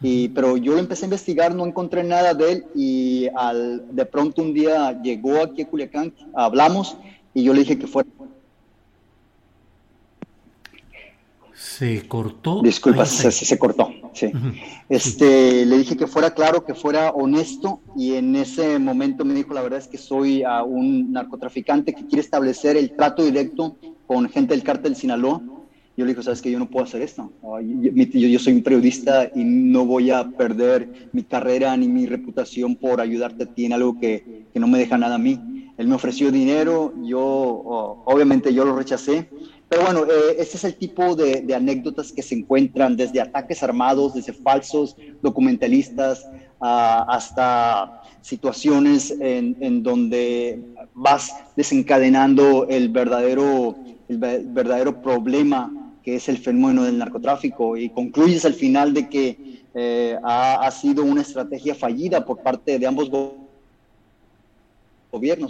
Y, 0.03 0.29
pero 0.31 0.57
yo 0.57 0.73
lo 0.73 0.81
empecé 0.81 1.05
a 1.05 1.07
investigar, 1.07 1.55
no 1.55 1.65
encontré 1.67 2.03
nada 2.03 2.35
de 2.35 2.53
él 2.53 2.65
y 2.75 3.29
al, 3.37 3.95
de 3.95 4.05
pronto 4.05 4.43
un 4.43 4.53
día 4.53 5.01
llegó 5.01 5.41
aquí 5.41 5.63
a 5.63 5.69
Culiacán, 5.69 6.13
hablamos 6.35 6.97
y 7.33 7.45
yo 7.45 7.55
le 7.55 7.61
dije 7.61 7.79
que 7.79 7.87
fuera. 7.87 8.09
Se 11.57 12.07
cortó. 12.07 12.61
Disculpa, 12.63 13.07
se, 13.07 13.33
se, 13.33 13.59
cortó. 13.59 13.89
Sí. 14.13 14.31
Este, 14.89 15.65
le 15.65 15.79
dije 15.79 15.97
que 15.97 16.07
fuera 16.07 16.35
claro, 16.35 16.65
que 16.65 16.75
fuera 16.75 17.11
honesto 17.11 17.81
y 17.97 18.15
en 18.15 18.37
ese 18.37 18.79
momento 18.79 19.25
me 19.25 19.35
dijo, 19.35 19.55
la 19.55 19.63
verdad 19.63 19.79
es 19.79 19.89
que 19.89 19.99
soy 19.99 20.43
a 20.43 20.63
un 20.63 21.13
narcotraficante 21.13 21.95
que 21.95 22.07
quiere 22.07 22.21
establecer 22.21 22.77
el 22.77 22.95
trato 22.95 23.25
directo 23.25 23.77
con 24.07 24.29
gente 24.29 24.55
del 24.55 24.63
cártel 24.63 24.97
Sinaloa 24.97 25.43
yo 25.97 26.05
le 26.05 26.11
digo, 26.11 26.23
sabes 26.23 26.43
que 26.43 26.51
yo 26.51 26.59
no 26.59 26.69
puedo 26.69 26.85
hacer 26.85 27.01
esto. 27.01 27.33
Yo, 27.43 27.91
yo, 28.29 28.39
soy 28.39 28.53
un 28.53 28.63
periodista 28.63 29.31
y 29.35 29.45
no 29.45 29.87
voy 29.87 30.11
a 30.11 30.29
perder 30.29 31.09
mi 31.13 31.23
carrera 31.23 31.75
ni 31.75 31.89
mi 31.89 32.05
reputación 32.05 32.77
por 32.77 33.01
ayudarte 33.01 33.45
a 33.45 33.47
ti 33.47 33.65
en 33.65 33.73
algo 33.73 33.99
que, 33.99 34.45
que 34.53 34.61
no 34.61 34.69
me 34.69 34.79
deja 34.79 34.99
nada 34.99 35.15
a 35.15 35.19
mí. 35.19 35.73
Él 35.79 35.89
me 35.89 35.95
ofreció 35.95 36.31
dinero, 36.31 36.93
yo 37.03 37.23
obviamente 38.05 38.53
yo 38.53 38.67
lo 38.67 38.77
rechacé. 38.77 39.31
Pero 39.69 39.83
bueno, 39.83 40.05
eh, 40.05 40.37
este 40.39 40.57
es 40.57 40.65
el 40.65 40.75
tipo 40.77 41.17
de, 41.17 41.45
anécdotas 41.55 42.13
que 42.13 42.23
se 42.23 42.37
encuentran 42.37 42.97
desde 42.97 43.21
ataques 43.21 43.63
armados, 43.63 44.15
desde 44.15 44.33
falsos 44.33 44.97
documentalistas, 45.23 46.25
uh, 46.61 47.03
hasta 47.09 48.03
situaciones 48.21 49.11
en, 49.11 49.57
en 49.61 49.83
donde 49.83 50.61
vas 50.95 51.35
desencadenando 51.57 52.67
el 52.69 52.89
verdadero, 52.91 53.77
el 54.09 54.19
verdadero 54.19 55.03
problema 55.03 55.87
que 56.07 56.15
es 56.15 56.29
el 56.29 56.39
fenómeno 56.39 56.85
del 56.85 56.99
narcotráfico, 56.99 57.77
y 57.77 57.89
concluyes 57.89 58.45
al 58.45 58.55
final 58.55 58.95
de 58.95 59.09
que 59.09 59.65
eh, 59.75 60.17
ha, 60.23 60.65
ha, 60.65 60.71
sido 60.71 61.03
una 61.03 61.23
estrategia 61.23 61.75
fallida 61.75 62.25
por 62.25 62.43
parte 62.45 62.79
de 62.79 62.87
ambos 62.87 63.11
gobiernos, 63.11 63.46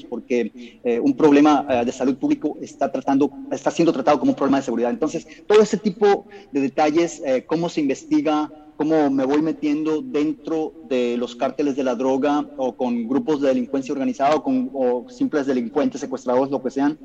porque 0.09 0.81
eh, 0.85 1.01
un 1.01 1.15
problema 1.15 1.67
eh, 1.69 1.85
de 1.85 1.93
salud 1.93 2.17
público 2.17 2.57
está, 2.61 2.91
tratando, 2.91 3.31
está 3.51 3.71
siendo 3.71 3.93
tratado 3.93 4.19
como 4.19 4.33
un 4.33 4.37
problema 4.37 4.59
de 4.59 4.65
seguridad. 4.65 4.91
Entonces, 4.91 5.27
todo 5.47 5.61
ese 5.61 5.77
tipo 5.77 6.27
de 6.53 6.61
detalles, 6.61 7.23
eh, 7.25 7.45
cómo 7.47 7.69
se 7.69 7.81
investiga, 7.81 8.51
cómo 8.77 9.11
me 9.11 9.25
voy 9.25 9.43
metiendo 9.43 10.03
dentro 10.03 10.73
de 10.89 11.17
los 11.17 11.35
cárteles 11.35 11.77
de 11.77 11.85
la 11.85 11.95
droga 11.95 12.47
o 12.57 12.77
con 12.77 13.09
grupos 13.09 13.41
de 13.41 13.49
delincuencia 13.49 13.93
organizada 13.93 14.37
o 14.37 14.43
con 14.43 14.71
simples 15.09 15.47
delincuentes, 15.47 16.01
secuestradores, 16.01 16.51
lo 16.51 16.63
que 16.63 16.71
sean, 16.71 16.99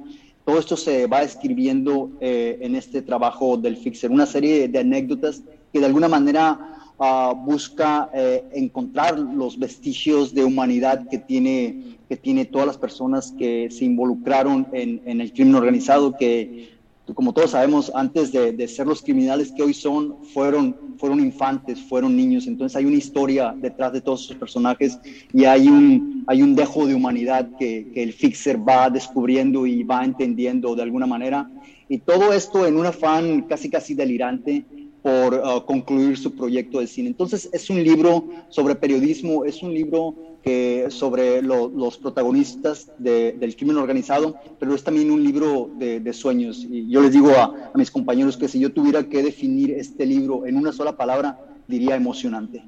todo 0.46 0.60
esto 0.60 0.76
se 0.76 1.08
va 1.08 1.22
escribiendo 1.22 2.12
en 2.20 2.76
este 2.76 3.04
trabajo 3.04 3.58
del 3.58 3.78
Fixer, 3.78 4.10
una 4.10 4.26
serie 4.26 4.68
de 4.68 4.80
anécdotas 4.80 5.44
que 5.72 5.80
de 5.80 5.86
alguna 5.86 6.10
manera 6.10 6.81
uh, 7.02 7.36
busca 7.36 8.10
eh, 8.14 8.44
encontrar 8.54 9.18
los 9.18 9.58
vestigios 9.58 10.34
de 10.34 10.44
humanidad 10.44 11.08
que 11.10 11.18
tiene, 11.18 11.98
que 12.08 12.16
tiene 12.16 12.46
todas 12.46 12.68
las 12.68 12.78
personas 12.78 13.34
que 13.38 13.70
se 13.72 13.86
involucraron 13.86 14.68
en, 14.72 15.02
en 15.06 15.20
el 15.20 15.34
crimen 15.34 15.56
organizado, 15.56 16.16
que 16.16 16.80
como 17.16 17.34
todos 17.34 17.52
sabemos, 17.52 17.92
antes 17.94 18.32
de, 18.32 18.54
de, 18.54 18.68
ser 18.70 18.88
los 18.88 19.02
criminales 19.02 19.52
que 19.52 19.64
hoy 19.64 19.74
son, 19.74 20.24
fueron, 20.34 20.78
fueron 20.98 21.20
infantes, 21.20 21.82
fueron 21.82 22.16
niños. 22.16 22.48
Entonces 22.48 22.76
hay 22.78 22.86
una 22.86 22.96
historia 22.96 23.54
detrás 23.58 23.92
de 23.92 24.00
todos 24.00 24.24
esos 24.24 24.38
personajes 24.38 24.98
y 25.34 25.44
hay 25.44 25.68
un, 25.68 26.24
hay 26.28 26.42
un 26.42 26.56
dejo 26.56 26.86
de 26.88 26.96
humanidad 26.96 27.50
que, 27.60 27.90
que 27.94 28.04
el 28.04 28.14
Fixer 28.14 28.58
va 28.58 28.90
descubriendo 28.90 29.66
y 29.66 29.84
va 29.84 30.06
entendiendo 30.06 30.74
de 30.74 30.84
alguna 30.84 31.08
manera. 31.08 31.50
Y 31.90 31.98
todo 31.98 32.32
esto 32.32 32.66
en 32.66 32.78
un 32.78 32.86
afán 32.86 33.42
casi 33.42 33.70
casi 33.70 33.94
delirante 33.94 34.64
por 35.02 35.34
uh, 35.34 35.66
concluir 35.66 36.18
su 36.18 36.36
proyecto 36.36 36.80
de 36.80 36.88
cine. 36.88 37.08
Entonces 37.10 37.50
es 37.52 37.70
un 37.70 37.84
libro 37.84 38.28
sobre 38.50 38.76
periodismo, 38.76 39.46
es 39.46 39.64
un 39.64 39.74
libro 39.74 40.16
que 40.44 40.88
sobre 40.90 41.42
lo, 41.42 41.70
los 41.70 41.98
protagonistas 41.98 42.92
de, 42.98 43.34
del 43.34 43.56
crimen 43.56 43.78
organizado, 43.78 44.36
pero 44.60 44.74
es 44.74 44.84
también 44.84 45.12
un 45.12 45.24
libro 45.24 45.70
de, 45.78 46.00
de 46.00 46.14
sueños. 46.14 46.66
Y 46.70 46.90
yo 46.90 47.02
les 47.02 47.14
digo 47.14 47.32
a, 47.32 47.72
a, 47.74 47.78
mis 47.78 47.92
compañeros 47.92 48.38
que 48.38 48.48
si 48.48 48.60
yo 48.60 48.72
tuviera 48.72 49.04
que 49.04 49.24
definir 49.24 49.72
este 49.72 50.06
libro 50.06 50.46
en 50.46 50.58
una 50.58 50.72
sola 50.72 50.98
palabra, 50.98 51.40
diría 51.68 51.96
emocionante. 51.96 52.64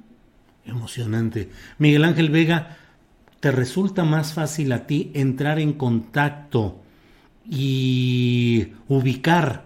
Emocionante. 0.65 1.49
Miguel 1.77 2.05
Ángel 2.05 2.29
Vega, 2.29 2.77
¿te 3.39 3.51
resulta 3.51 4.03
más 4.03 4.33
fácil 4.33 4.71
a 4.71 4.85
ti 4.87 5.11
entrar 5.13 5.59
en 5.59 5.73
contacto 5.73 6.77
y 7.49 8.67
ubicar 8.87 9.65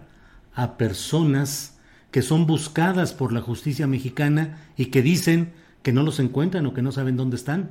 a 0.54 0.76
personas 0.76 1.77
que 2.10 2.22
son 2.22 2.46
buscadas 2.46 3.12
por 3.12 3.32
la 3.32 3.40
justicia 3.40 3.86
mexicana 3.86 4.58
y 4.76 4.86
que 4.86 5.02
dicen 5.02 5.52
que 5.82 5.92
no 5.92 6.02
los 6.02 6.20
encuentran 6.20 6.66
o 6.66 6.74
que 6.74 6.82
no 6.82 6.92
saben 6.92 7.16
dónde 7.16 7.36
están? 7.36 7.70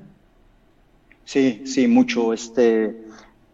Sí, 1.26 1.64
sí, 1.66 1.88
mucho. 1.88 2.34
Este, 2.34 3.04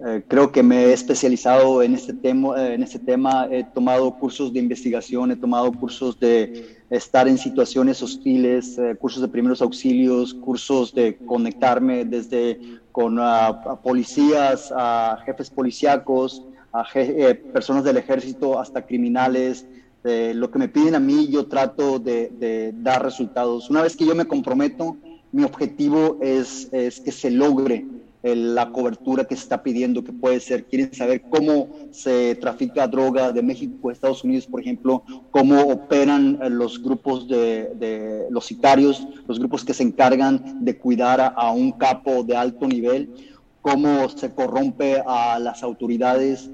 eh, 0.06 0.24
creo 0.28 0.52
que 0.52 0.62
me 0.62 0.86
he 0.86 0.94
especializado 0.94 1.82
en 1.82 1.96
este 1.96 2.14
tema. 2.14 2.74
En 2.74 2.84
este 2.84 3.00
tema 3.00 3.48
he 3.50 3.64
tomado 3.64 4.14
cursos 4.20 4.52
de 4.52 4.60
investigación, 4.60 5.32
he 5.32 5.36
tomado 5.36 5.72
cursos 5.72 6.20
de 6.20 6.78
estar 6.90 7.28
en 7.28 7.38
situaciones 7.38 8.04
hostiles, 8.04 8.78
eh, 8.78 8.96
cursos 9.00 9.22
de 9.22 9.28
primeros 9.28 9.62
auxilios, 9.62 10.34
cursos 10.34 10.94
de 10.94 11.16
conectarme 11.26 12.06
desde 12.06 12.60
con 12.92 13.18
uh, 13.18 13.82
policías, 13.82 14.72
a 14.76 15.18
jefes 15.26 15.50
policíacos, 15.50 16.44
a 16.72 16.84
je 16.86 17.30
eh, 17.30 17.36
personas 17.36 17.84
del 17.84 17.98
ejército, 17.98 18.60
hasta 18.60 18.86
criminales. 18.86 19.66
Lo 20.04 20.52
que 20.52 20.60
me 20.60 20.68
piden 20.68 20.96
a 20.96 21.00
mí, 21.00 21.28
yo 21.30 21.46
trato 21.46 21.98
de, 21.98 22.30
de 22.38 22.74
dar 22.76 23.04
resultados. 23.04 23.70
Una 23.70 23.82
vez 23.82 23.96
que 23.96 24.06
yo 24.06 24.16
me 24.16 24.26
comprometo, 24.26 24.98
mi 25.32 25.44
objetivo 25.44 26.20
es, 26.22 26.68
es 26.72 27.00
que 27.00 27.12
se 27.12 27.32
logre 27.32 27.86
el, 28.22 28.56
la 28.56 28.72
cobertura 28.72 29.26
que 29.26 29.36
se 29.36 29.44
está 29.44 29.64
pidiendo, 29.64 30.04
que 30.04 30.14
puede 30.14 30.40
ser, 30.40 30.66
quieren 30.66 30.94
saber 30.94 31.24
cómo 31.30 31.70
se 31.92 32.36
trafica 32.36 32.88
droga 32.88 33.32
de 33.32 33.42
México 33.42 33.90
a 33.90 33.94
Estados 33.94 34.24
Unidos, 34.24 34.46
por 34.46 34.62
ejemplo, 34.62 35.04
cómo 35.32 35.62
operan 35.62 36.40
eh, 36.42 36.50
los 36.50 36.82
grupos 36.82 37.28
de, 37.28 37.74
de 37.76 38.28
los 38.30 38.46
sicarios, 38.46 39.08
los 39.28 39.40
grupos 39.40 39.66
que 39.66 39.74
se 39.74 39.84
encargan 39.84 40.64
de 40.64 40.78
cuidar 40.78 41.20
a, 41.20 41.28
a 41.28 41.52
un 41.52 41.72
capo 41.72 42.24
de 42.24 42.36
alto 42.36 42.68
nivel, 42.68 43.10
cómo 43.62 44.10
se 44.10 44.34
corrompe 44.34 45.02
a 45.06 45.40
las 45.40 45.64
autoridades, 45.64 46.50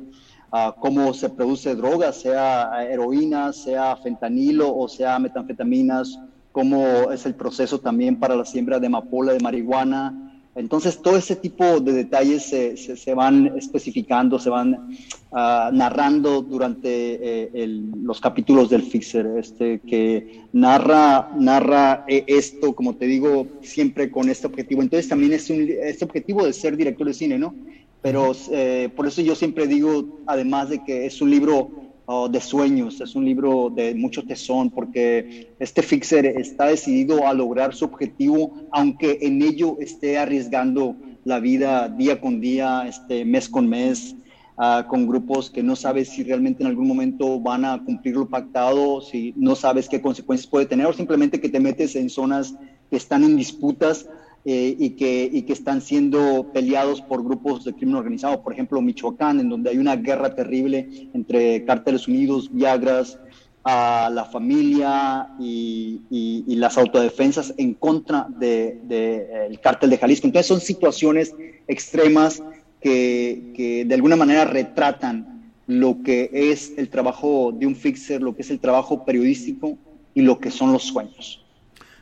a 0.52 0.76
cómo 0.80 1.14
se 1.14 1.30
produce 1.30 1.76
droga, 1.76 2.12
sea 2.12 2.86
heroína, 2.90 3.54
sea 3.54 3.96
fentanilo 3.98 4.76
o 4.76 4.88
sea 4.88 5.20
metanfetaminas, 5.20 6.20
cómo 6.52 7.12
es 7.12 7.26
el 7.26 7.36
proceso 7.36 7.80
también 7.80 8.20
para 8.20 8.36
la 8.36 8.46
siembra 8.46 8.80
de 8.80 8.88
amapola, 8.88 9.34
de 9.34 9.40
marihuana, 9.40 10.30
entonces, 10.60 11.02
todo 11.02 11.16
ese 11.16 11.38
tipo 11.38 11.80
de 11.80 11.94
detalles 11.94 12.44
se, 12.44 12.76
se, 12.76 13.14
van 13.14 13.54
especificando, 13.58 14.40
se 14.40 14.50
van 14.50 14.90
uh, 15.32 15.72
narrando 15.72 16.42
durante 16.42 16.90
eh, 16.92 17.68
los 18.04 18.20
capítulos 18.20 18.70
del 18.70 18.84
Fixer, 18.84 19.26
este, 19.38 19.80
que 19.80 20.42
narra, 20.52 21.32
narra 21.38 22.04
eh, 22.10 22.26
esto, 22.28 22.74
como 22.74 22.96
te 22.96 23.06
digo, 23.06 23.48
siempre 23.62 24.12
con 24.12 24.28
este 24.28 24.48
objetivo. 24.48 24.82
Entonces, 24.82 25.08
también 25.08 25.32
es 25.32 25.50
un, 25.50 25.66
este 25.84 26.04
objetivo 26.04 26.46
de 26.46 26.52
ser 26.52 26.76
director 26.76 27.08
de 27.08 27.14
cine, 27.14 27.40
¿no? 27.40 27.56
Pero 28.02 28.32
eh, 28.52 28.90
por 28.96 29.08
eso 29.08 29.22
yo 29.22 29.36
siempre 29.36 29.68
digo, 29.68 30.20
además 30.26 30.70
de 30.70 30.84
que 30.84 31.06
es 31.06 31.22
un 31.22 31.32
libro 31.32 31.90
de 32.32 32.42
sueños, 32.42 33.00
es 33.02 33.14
un 33.14 33.24
libro 33.24 33.70
de 33.70 33.94
mucho 33.94 34.24
tesón, 34.24 34.72
porque 34.72 35.54
este 35.60 35.84
fixer 35.84 36.26
está 36.26 36.66
decidido 36.66 37.28
a 37.28 37.36
lograr 37.36 37.76
su 37.76 37.86
objetivo, 37.86 38.52
aunque 38.72 39.20
en 39.22 39.44
ello 39.44 39.78
esté 39.80 40.18
arriesgando 40.18 40.96
la 41.24 41.40
vida 41.40 41.88
día 41.88 42.20
con 42.20 42.42
día, 42.42 42.88
este, 42.88 43.26
mes 43.26 43.48
con 43.48 43.70
mes, 43.70 44.16
uh, 44.58 44.88
con 44.88 45.08
grupos 45.08 45.52
que 45.52 45.62
no 45.62 45.76
sabes 45.76 46.10
si 46.10 46.24
realmente 46.24 46.64
en 46.64 46.70
algún 46.70 46.88
momento 46.88 47.40
van 47.40 47.64
a 47.64 47.84
cumplir 47.84 48.16
lo 48.16 48.28
pactado, 48.28 49.02
si 49.02 49.36
no 49.38 49.56
sabes 49.56 49.88
qué 49.88 50.02
consecuencias 50.02 50.48
puede 50.48 50.66
tener, 50.66 50.88
o 50.88 50.94
simplemente 50.94 51.40
que 51.40 51.50
te 51.50 51.60
metes 51.60 51.96
en 51.96 52.10
zonas 52.10 52.56
que 52.90 52.98
están 52.98 53.24
en 53.24 53.38
disputas 53.38 54.08
eh, 54.46 54.76
y, 54.80 54.92
que, 54.92 55.30
y 55.32 55.42
que 55.42 55.54
están 55.54 55.82
siendo 55.82 56.52
peleados 56.54 57.02
por 57.02 57.24
grupos 57.24 57.66
de 57.66 57.74
crimen 57.74 57.96
organizado, 57.96 58.42
por 58.42 58.54
ejemplo 58.54 58.82
Michoacán, 58.82 59.40
en 59.40 59.50
donde 59.50 59.70
hay 59.70 59.78
una 59.78 59.96
guerra 59.98 60.34
terrible 60.34 61.10
entre 61.14 61.66
cárteles 61.66 62.08
unidos, 62.08 62.50
Viagras, 62.52 63.20
a 63.66 64.10
la 64.14 64.26
familia 64.26 65.28
y, 65.40 66.02
y, 66.10 66.56
las 66.56 66.78
autodefensas 66.78 67.54
en 67.58 67.74
contra 67.74 68.28
del 68.30 68.88
de, 68.88 69.48
el 69.50 69.60
cártel 69.60 69.90
de 69.90 69.98
Jalisco. 69.98 70.28
Entonces 70.28 70.48
son 70.48 70.62
situaciones 70.62 71.36
extremas 71.68 72.42
que, 72.82 73.52
que, 73.56 73.84
de 73.84 73.94
alguna 73.94 74.16
manera 74.16 74.46
retratan 74.46 75.52
lo 75.68 76.02
que 76.02 76.30
es 76.34 76.74
el 76.78 76.90
trabajo 76.90 77.52
de 77.52 77.68
un 77.68 77.76
fixer, 77.76 78.22
lo 78.22 78.36
que 78.36 78.42
es 78.42 78.50
el 78.50 78.60
trabajo 78.60 79.06
periodístico 79.06 79.78
y 80.16 80.22
lo 80.22 80.40
que 80.40 80.50
son 80.50 80.72
los 80.72 80.84
sueños. 80.84 81.46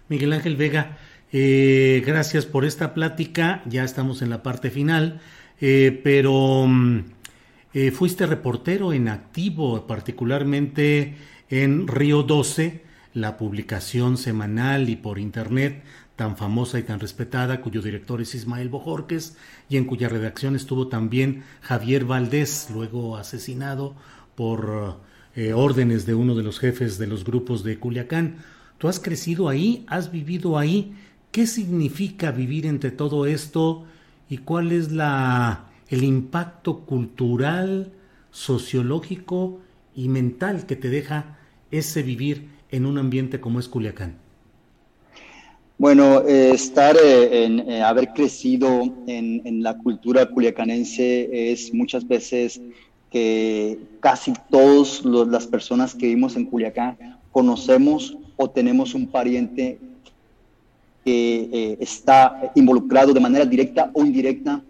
Miguel 0.08 0.32
Ángel 0.34 0.56
Vega, 0.56 0.98
eh, 1.32 2.02
gracias 2.06 2.46
por 2.46 2.64
esta 2.64 2.94
plática, 2.94 3.62
ya 3.66 3.84
estamos 3.84 4.22
en 4.22 4.30
la 4.30 4.44
parte 4.44 4.70
final, 4.70 5.20
eh, 5.60 6.00
pero 6.02 6.66
mm, 6.68 7.00
eh, 7.74 7.92
fuiste 7.92 8.26
reportero 8.26 8.94
en 8.94 9.10
activo, 9.10 9.88
particularmente 9.88 11.16
en 11.50 11.88
Río 11.88 12.24
12, 12.24 12.86
la 13.14 13.36
publicación 13.36 14.18
semanal 14.18 14.88
y 14.90 14.96
por 14.96 15.20
internet 15.20 15.84
tan 16.16 16.38
famosa 16.38 16.80
y 16.80 16.84
tan 16.84 17.00
respetada, 17.00 17.62
cuyo 17.62 17.82
director 17.82 18.22
es 18.22 18.34
Ismael 18.34 18.70
Bojorques 18.70 19.38
y 19.70 19.78
en 19.78 19.86
cuya 19.86 20.10
redacción 20.10 20.56
estuvo 20.56 20.88
también 20.88 21.44
Javier 21.62 22.06
Valdés, 22.06 22.70
luego 22.74 23.18
asesinado 23.18 23.96
por 24.34 25.00
órdenes 25.54 26.08
de 26.08 26.16
uno 26.16 26.34
de 26.34 26.42
los 26.42 26.58
jefes 26.60 26.98
de 26.98 27.06
los 27.06 27.24
grupos 27.24 27.64
de 27.64 27.78
Culiacán. 27.78 28.38
Tú 28.80 28.88
has 28.88 29.00
crecido 29.00 29.48
ahí, 29.48 29.86
has 29.88 30.12
vivido 30.12 30.58
ahí 30.58 30.96
¿Qué 31.32 31.46
significa 31.46 32.32
vivir 32.32 32.66
entre 32.66 32.92
todo 32.92 33.26
esto 33.26 33.86
y 34.30 34.40
cuál 34.40 34.72
es 34.72 34.92
la, 34.92 35.66
el 35.90 36.04
impacto 36.04 36.80
cultural, 36.80 37.92
sociológico 38.32 39.60
y 39.96 40.10
mental 40.10 40.66
que 40.66 40.76
te 40.76 40.90
deja 40.90 41.38
ese 41.72 42.04
vivir 42.04 42.50
en 42.72 42.86
un 42.86 42.98
ambiente 42.98 43.40
como 43.40 43.60
es 43.60 43.68
Culiacán? 43.68 44.16
Bueno, 45.78 46.22
eh, 46.28 46.52
estar 46.54 46.96
eh, 46.98 47.46
en 47.46 47.60
eh, 47.70 47.84
haber 47.84 48.10
crecido 48.10 48.82
en, 49.06 49.44
en, 49.46 49.62
la 49.62 49.78
cultura 49.78 50.26
culiacanense 50.26 51.52
es 51.52 51.72
muchas 51.72 52.08
veces 52.08 52.60
que 53.12 53.78
casi 54.00 54.34
todas 54.50 55.06
las 55.06 55.46
personas 55.46 55.94
que 55.94 56.08
vivimos 56.08 56.36
en 56.36 56.46
Culiacán 56.46 56.98
conocemos 57.32 58.18
o 58.38 58.50
tenemos 58.50 58.96
un 58.96 59.06
pariente 59.06 59.80
que 61.08 61.50
eh, 61.54 61.78
está 61.80 62.52
involucrado 62.54 63.14
de 63.14 63.22
manera 63.22 63.46
directa 63.46 63.90
o 63.94 64.04
indirecta 64.04 64.62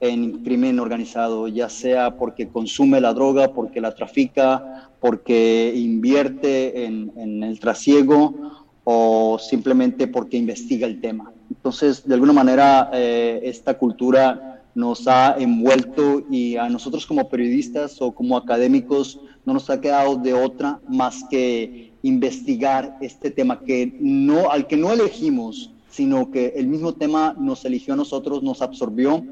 en 0.00 0.42
crimen 0.42 0.80
organizado, 0.80 1.48
ya 1.48 1.68
sea 1.68 2.16
porque 2.16 2.48
consume 2.48 2.98
la 2.98 3.12
droga, 3.12 3.52
porque 3.52 3.82
la 3.82 3.94
trafica, 3.94 4.88
porque 5.00 5.70
invierte 5.76 6.86
en, 6.86 7.42
el 7.42 7.60
trasiego 7.60 8.34
o 8.84 9.38
simplemente 9.38 10.06
porque 10.06 10.38
investiga 10.38 10.86
el 10.86 10.98
tema. 11.02 11.30
Entonces, 11.50 12.08
de 12.08 12.14
alguna 12.14 12.32
manera, 12.32 12.88
eh, 12.94 13.40
esta 13.44 13.76
cultura 13.76 14.62
nos 14.74 15.06
ha 15.06 15.36
envuelto 15.38 16.22
y 16.30 16.56
a 16.56 16.70
nosotros 16.70 17.04
como 17.04 17.28
periodistas 17.28 18.00
o 18.00 18.12
como 18.12 18.38
académicos 18.38 19.20
no 19.44 19.52
nos 19.52 19.68
ha 19.68 19.78
quedado 19.78 20.16
de 20.16 20.32
otra 20.32 20.80
más 20.88 21.22
que 21.28 21.92
investigar 22.02 22.96
este 23.02 23.30
tema 23.30 23.60
que 23.60 23.94
no, 24.00 24.50
al 24.50 24.66
que 24.66 24.78
no 24.78 24.90
elegimos 24.90 25.72
sino 25.92 26.30
que 26.30 26.54
el 26.56 26.66
mismo 26.66 26.94
tema 26.94 27.36
nos 27.38 27.64
eligió 27.64 27.94
a 27.94 27.96
nosotros, 27.96 28.42
nos 28.42 28.62
absorbió 28.62 29.24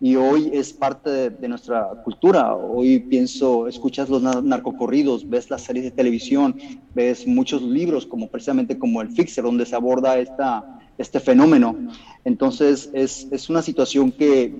y 0.00 0.16
hoy 0.16 0.50
es 0.52 0.72
parte 0.72 1.30
de, 1.30 1.48
nuestra 1.48 1.88
cultura. 2.04 2.54
Hoy 2.54 3.00
pienso, 3.00 3.66
escuchas 3.66 4.08
los 4.08 4.22
narcocorridos, 4.22 5.28
ves 5.28 5.48
las 5.48 5.62
series 5.62 5.84
de 5.84 5.90
televisión, 5.92 6.56
ves 6.94 7.26
muchos 7.26 7.62
libros, 7.62 8.04
como 8.04 8.28
precisamente 8.28 8.78
como 8.78 9.00
El 9.00 9.10
Fixer, 9.10 9.44
donde 9.44 9.64
se 9.64 9.74
aborda 9.74 10.18
esta, 10.18 10.80
este 10.98 11.20
fenómeno. 11.20 11.76
Entonces, 12.24 12.90
es, 12.92 13.28
es 13.30 13.48
una 13.48 13.62
situación 13.62 14.12
que 14.12 14.52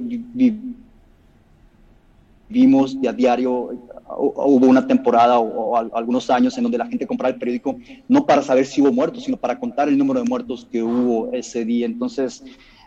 vimos 2.49 3.01
de 3.01 3.09
a 3.09 3.13
diario 3.13 3.71
hubo 4.17 4.67
una 4.67 4.87
temporada 4.87 5.39
o, 5.39 5.77
algunos 5.77 6.31
años 6.31 6.57
en 6.57 6.63
donde 6.65 6.79
la 6.79 6.87
gente 6.87 7.07
compraba 7.07 7.33
el 7.33 7.39
periódico 7.39 7.77
no 8.09 8.25
para 8.27 8.43
saber 8.43 8.65
si 8.67 8.81
hubo 8.81 8.93
muertos, 8.93 9.25
sino 9.25 9.37
para 9.37 9.59
contar 9.59 9.89
el 9.89 9.99
número 9.99 10.21
de 10.21 10.29
muertos 10.29 10.67
que 10.71 10.83
hubo 10.83 11.31
ese 11.33 11.65
día. 11.65 11.87
Entonces, 11.87 12.43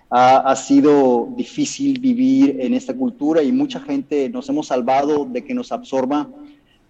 ha, 0.10 0.56
sido 0.58 1.30
difícil 1.38 2.00
vivir 2.00 2.58
en 2.60 2.74
esta 2.74 2.94
cultura 2.94 3.42
y 3.42 3.52
mucha 3.54 3.80
gente 3.80 4.30
nos 4.30 4.50
hemos 4.50 4.68
salvado 4.68 5.26
de 5.26 5.44
que 5.46 5.54
nos 5.54 5.72
absorba 5.72 6.28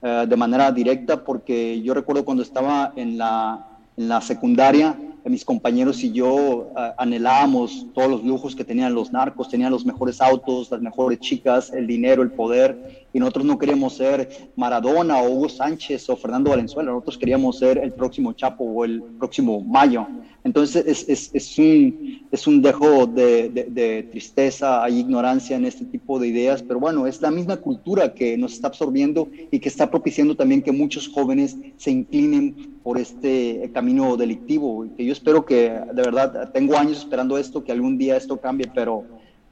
eh, 0.01 0.25
de 0.27 0.35
manera 0.35 0.71
directa, 0.71 1.23
porque 1.23 1.79
yo 1.81 1.93
recuerdo 1.93 2.25
cuando 2.25 2.41
estaba 2.41 2.93
en 2.95 3.19
la, 3.19 3.67
en 3.95 4.07
la 4.07 4.21
secundaria, 4.21 4.97
mis 5.25 5.45
compañeros 5.45 6.03
y 6.03 6.11
yo 6.11 6.71
anhelábamos 6.97 7.87
todos 7.93 8.09
los 8.09 8.23
lujos 8.23 8.55
que 8.55 8.63
tenían 8.63 8.93
los 8.93 9.11
narcos, 9.11 9.49
tenían 9.49 9.71
los 9.71 9.85
mejores 9.85 10.21
autos, 10.21 10.71
las 10.71 10.81
mejores 10.81 11.19
chicas, 11.19 11.71
el 11.71 11.87
dinero, 11.87 12.23
el 12.23 12.31
poder, 12.31 13.05
y 13.13 13.19
nosotros 13.19 13.45
no 13.45 13.57
queríamos 13.57 13.93
ser 13.93 14.51
Maradona 14.55 15.21
o 15.21 15.29
Hugo 15.29 15.49
Sánchez 15.49 16.09
o 16.09 16.15
Fernando 16.15 16.49
Valenzuela, 16.49 16.91
nosotros 16.91 17.17
queríamos 17.17 17.59
ser 17.59 17.77
el 17.77 17.93
próximo 17.93 18.33
Chapo 18.33 18.63
o 18.63 18.85
el 18.85 19.03
próximo 19.19 19.61
Mayo. 19.61 20.07
Entonces 20.43 21.07
es, 21.07 21.57
un, 21.59 22.25
es 22.31 22.47
un 22.47 22.61
dejo 22.63 23.05
de, 23.05 24.07
tristeza, 24.09 24.83
hay 24.83 24.99
ignorancia 24.99 25.55
en 25.55 25.65
este 25.65 25.85
tipo 25.85 26.19
de 26.19 26.29
ideas, 26.29 26.63
pero 26.63 26.79
bueno, 26.79 27.05
es 27.05 27.21
la 27.21 27.29
misma 27.29 27.57
cultura 27.57 28.15
que 28.15 28.37
nos 28.37 28.53
está 28.53 28.67
absorbiendo 28.67 29.29
y 29.51 29.59
que 29.59 29.69
está 29.69 29.91
propiciando 29.91 30.35
también 30.35 30.63
que 30.63 30.71
muchos 30.71 31.07
jóvenes 31.07 31.57
se 31.77 31.91
inclinen 31.91 32.79
por 32.83 32.97
este 32.97 33.69
camino 33.71 34.17
delictivo. 34.17 34.87
Que 34.97 35.05
yo 35.05 35.13
espero 35.13 35.45
que, 35.45 35.69
de 35.69 36.01
verdad, 36.01 36.51
tengo 36.51 36.75
años 36.75 36.97
esperando 36.97 37.37
esto, 37.37 37.63
que 37.63 37.71
algún 37.71 37.99
día 37.99 38.17
esto 38.17 38.37
cambie, 38.37 38.69
pero 38.73 39.03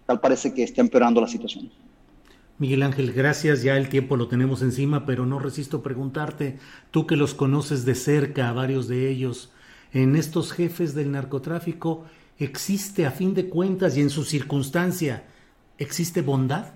tal 0.07 0.19
parece 0.19 0.53
que 0.55 0.63
está 0.63 0.81
empeorando 0.81 1.21
la 1.21 1.27
situación. 1.27 1.69
Miguel 2.57 2.81
Ángel, 2.81 3.13
gracias. 3.13 3.61
Ya 3.61 3.77
el 3.77 3.89
tiempo 3.89 4.17
lo 4.17 4.27
tenemos 4.27 4.63
encima, 4.63 5.05
pero 5.05 5.27
no 5.27 5.37
resisto 5.37 5.83
preguntarte, 5.83 6.57
tú 6.89 7.05
que 7.05 7.15
los 7.15 7.35
conoces 7.35 7.85
de 7.85 7.93
cerca, 7.93 8.49
a 8.49 8.53
varios 8.53 8.87
de 8.87 9.09
ellos, 9.09 9.53
en 9.93 10.15
estos 10.15 10.51
jefes 10.51 10.93
del 10.93 11.11
narcotráfico 11.11 12.05
existe 12.37 13.05
a 13.05 13.11
fin 13.11 13.33
de 13.33 13.49
cuentas 13.49 13.97
y 13.97 14.01
en 14.01 14.09
su 14.09 14.23
circunstancia, 14.23 15.23
¿existe 15.77 16.21
bondad? 16.21 16.67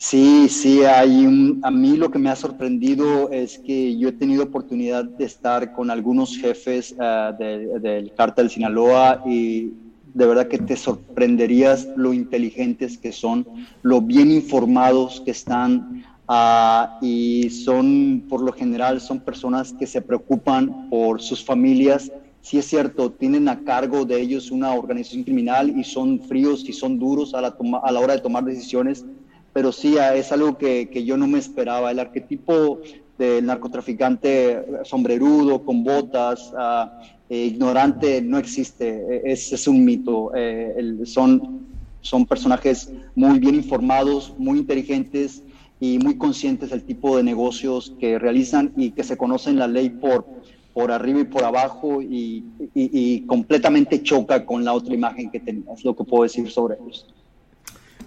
Sí, 0.00 0.48
sí, 0.48 0.84
hay 0.84 1.26
un, 1.26 1.58
a 1.64 1.72
mí 1.72 1.96
lo 1.96 2.08
que 2.08 2.20
me 2.20 2.30
ha 2.30 2.36
sorprendido 2.36 3.30
es 3.32 3.58
que 3.58 3.98
yo 3.98 4.10
he 4.10 4.12
tenido 4.12 4.44
oportunidad 4.44 5.04
de 5.04 5.24
estar 5.24 5.72
con 5.72 5.90
algunos 5.90 6.36
jefes 6.36 6.92
uh, 6.92 7.36
del 7.36 8.12
cártel 8.16 8.48
Sinaloa 8.48 9.24
y 9.26 9.72
de 10.14 10.26
verdad 10.26 10.46
que 10.46 10.58
te 10.58 10.76
sorprenderías 10.76 11.88
lo 11.96 12.14
inteligentes 12.14 12.96
que 12.96 13.10
son, 13.10 13.44
lo 13.82 14.00
bien 14.00 14.30
informados 14.30 15.20
que 15.24 15.32
están, 15.32 16.04
Uh, 16.28 17.02
y 17.02 17.48
son, 17.48 18.26
por 18.28 18.42
lo 18.42 18.52
general, 18.52 19.00
son 19.00 19.18
personas 19.18 19.72
que 19.72 19.86
se 19.86 20.02
preocupan 20.02 20.90
por 20.90 21.22
sus 21.22 21.42
familias. 21.42 22.12
Sí 22.42 22.58
es 22.58 22.66
cierto, 22.66 23.10
tienen 23.10 23.48
a 23.48 23.64
cargo 23.64 24.04
de 24.04 24.20
ellos 24.20 24.50
una 24.50 24.74
organización 24.74 25.24
criminal 25.24 25.74
y 25.78 25.84
son 25.84 26.20
fríos 26.20 26.68
y 26.68 26.74
son 26.74 26.98
duros 26.98 27.34
a 27.34 27.40
la, 27.40 27.56
a 27.82 27.92
la 27.92 28.00
hora 28.00 28.14
de 28.14 28.20
tomar 28.20 28.44
decisiones, 28.44 29.06
pero 29.54 29.72
sí 29.72 29.96
ah, 29.96 30.14
es 30.14 30.30
algo 30.30 30.58
que, 30.58 30.90
que, 30.90 31.02
yo 31.02 31.16
no 31.16 31.26
me 31.26 31.38
esperaba. 31.38 31.90
El 31.90 31.98
arquetipo 31.98 32.80
del 33.16 33.46
narcotraficante 33.46 34.66
sombrerudo, 34.84 35.64
con 35.64 35.82
botas, 35.82 36.52
ah, 36.58 37.00
eh, 37.30 37.46
ignorante, 37.46 38.20
no 38.20 38.36
existe, 38.36 39.22
es, 39.24 39.50
es 39.50 39.66
un 39.66 39.82
mito. 39.82 40.32
Eh, 40.34 40.98
son, 41.04 41.66
son 42.02 42.26
personajes 42.26 42.92
muy 43.14 43.38
bien 43.38 43.54
informados, 43.54 44.34
muy 44.36 44.58
inteligentes 44.58 45.42
y 45.80 45.98
muy 45.98 46.16
conscientes 46.16 46.70
del 46.70 46.82
tipo 46.82 47.16
de 47.16 47.22
negocios 47.22 47.94
que 48.00 48.18
realizan 48.18 48.72
y 48.76 48.90
que 48.90 49.04
se 49.04 49.16
conocen 49.16 49.58
la 49.58 49.68
ley 49.68 49.90
por, 49.90 50.26
por 50.72 50.90
arriba 50.90 51.20
y 51.20 51.24
por 51.24 51.44
abajo 51.44 52.02
y, 52.02 52.44
y, 52.74 53.20
completamente 53.26 54.02
choca 54.02 54.44
con 54.44 54.64
la 54.64 54.72
otra 54.72 54.94
imagen 54.94 55.30
que 55.30 55.40
tenemos, 55.40 55.84
lo 55.84 55.94
que 55.94 56.04
puedo 56.04 56.24
decir 56.24 56.50
sobre 56.50 56.76
ellos. 56.76 57.06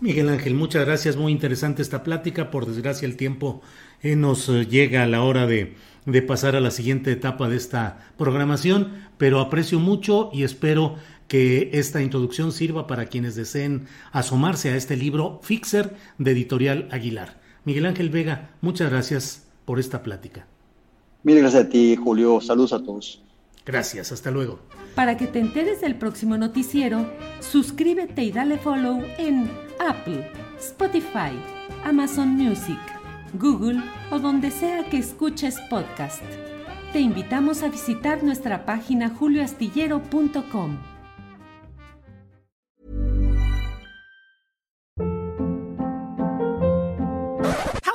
Miguel 0.01 0.29
Ángel, 0.29 0.55
muchas 0.55 0.85
gracias, 0.85 1.15
muy 1.15 1.31
interesante 1.31 1.81
esta 1.81 2.03
plática, 2.03 2.49
por 2.49 2.65
desgracia 2.65 3.05
el 3.05 3.17
tiempo 3.17 3.61
eh, 4.01 4.15
nos 4.15 4.49
eh, 4.49 4.65
llega 4.65 5.03
a 5.03 5.07
la 5.07 5.21
hora 5.21 5.45
de, 5.45 5.75
de 6.05 6.21
pasar 6.23 6.55
a 6.55 6.59
la 6.59 6.71
siguiente 6.71 7.11
etapa 7.11 7.47
de 7.47 7.57
esta 7.57 7.99
programación, 8.17 8.93
pero 9.17 9.39
aprecio 9.39 9.79
mucho 9.79 10.31
y 10.33 10.43
espero 10.43 10.95
que 11.27 11.69
esta 11.73 12.01
introducción 12.01 12.51
sirva 12.51 12.87
para 12.87 13.05
quienes 13.05 13.35
deseen 13.35 13.85
asomarse 14.11 14.69
a 14.69 14.75
este 14.75 14.97
libro 14.97 15.39
Fixer 15.43 15.95
de 16.17 16.31
Editorial 16.31 16.87
Aguilar. 16.91 17.40
Miguel 17.65 17.85
Ángel 17.85 18.09
Vega, 18.09 18.49
muchas 18.61 18.89
gracias 18.89 19.47
por 19.65 19.79
esta 19.79 20.01
plática. 20.03 20.47
Mil 21.23 21.37
gracias 21.37 21.65
a 21.65 21.69
ti, 21.69 21.95
Julio. 21.95 22.41
Saludos 22.41 22.73
a 22.73 22.83
todos. 22.83 23.21
Gracias, 23.65 24.11
hasta 24.11 24.31
luego. 24.31 24.59
Para 24.95 25.17
que 25.17 25.27
te 25.27 25.39
enteres 25.39 25.81
del 25.81 25.95
próximo 25.95 26.37
noticiero, 26.37 27.05
suscríbete 27.39 28.23
y 28.23 28.31
dale 28.31 28.57
follow 28.57 29.03
en 29.17 29.49
Apple, 29.79 30.29
Spotify, 30.59 31.31
Amazon 31.83 32.29
Music, 32.29 32.79
Google 33.33 33.81
o 34.09 34.19
donde 34.19 34.51
sea 34.51 34.83
que 34.89 34.97
escuches 34.97 35.59
podcast. 35.69 36.23
Te 36.91 36.99
invitamos 36.99 37.63
a 37.63 37.69
visitar 37.69 38.23
nuestra 38.23 38.65
página 38.65 39.09
julioastillero.com. 39.09 40.90